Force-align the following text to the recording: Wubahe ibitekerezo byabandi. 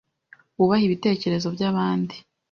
Wubahe 0.57 0.83
ibitekerezo 0.85 1.47
byabandi. 1.55 2.15